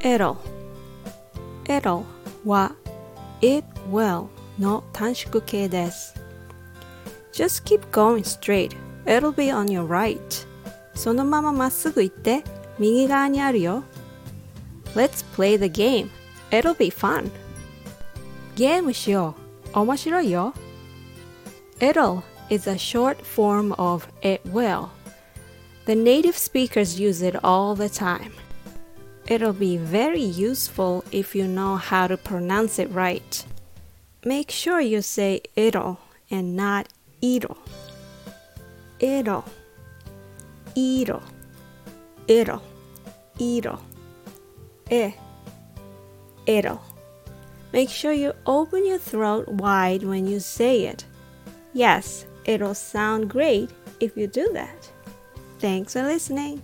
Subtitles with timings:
[0.00, 0.36] it'll
[1.64, 2.04] it'll
[2.44, 2.74] は
[3.40, 4.26] it will
[4.58, 6.14] の短縮形です
[7.32, 10.46] Just keep going straight it'll be on your right
[10.94, 12.44] そのまままっすぐ行って
[12.78, 13.84] 右側にあるよ
[14.94, 16.10] Let's play the game
[16.50, 17.30] it'll be fun
[18.54, 19.34] ゲームしよ
[19.74, 20.52] う面白いよ
[21.80, 24.88] It'll is a short form of it will
[25.86, 28.32] The native speakers use it all the time
[29.27, 33.45] It'll be very useful if you know how to pronounce it right.
[34.23, 35.99] Make sure you say it'll
[36.31, 36.87] and not
[37.21, 37.57] it'll.
[38.99, 39.45] It'll,
[40.75, 41.21] it'll,
[42.27, 42.63] it'll,
[43.37, 43.81] it'll,
[44.89, 45.11] eh,
[46.45, 46.81] it'll.
[47.73, 51.03] Make sure you open your throat wide when you say it.
[51.73, 53.69] Yes, it'll sound great
[53.99, 54.89] if you do that.
[55.59, 56.63] Thanks for listening.